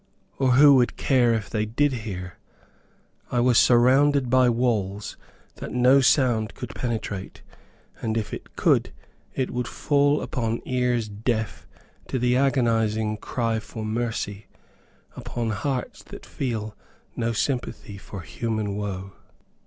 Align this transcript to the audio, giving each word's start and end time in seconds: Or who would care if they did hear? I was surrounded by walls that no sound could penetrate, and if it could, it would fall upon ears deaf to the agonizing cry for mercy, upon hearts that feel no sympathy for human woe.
Or 0.39 0.53
who 0.53 0.73
would 0.77 0.97
care 0.97 1.35
if 1.35 1.47
they 1.47 1.63
did 1.63 1.93
hear? 1.93 2.39
I 3.31 3.39
was 3.39 3.59
surrounded 3.59 4.31
by 4.31 4.49
walls 4.49 5.15
that 5.57 5.73
no 5.73 6.01
sound 6.01 6.55
could 6.55 6.73
penetrate, 6.73 7.43
and 8.01 8.17
if 8.17 8.33
it 8.33 8.55
could, 8.55 8.91
it 9.35 9.51
would 9.51 9.67
fall 9.67 10.21
upon 10.21 10.63
ears 10.65 11.07
deaf 11.07 11.67
to 12.07 12.17
the 12.17 12.35
agonizing 12.35 13.17
cry 13.17 13.59
for 13.59 13.85
mercy, 13.85 14.47
upon 15.15 15.51
hearts 15.51 16.01
that 16.01 16.25
feel 16.25 16.75
no 17.15 17.31
sympathy 17.31 17.99
for 17.99 18.21
human 18.21 18.75
woe. 18.75 19.13